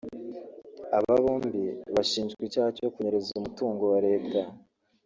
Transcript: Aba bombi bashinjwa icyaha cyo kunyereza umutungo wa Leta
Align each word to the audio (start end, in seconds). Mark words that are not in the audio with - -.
Aba 0.97 1.13
bombi 1.23 1.61
bashinjwa 1.95 2.41
icyaha 2.47 2.69
cyo 2.77 2.87
kunyereza 2.93 3.29
umutungo 3.39 3.83
wa 3.91 3.99
Leta 4.07 4.39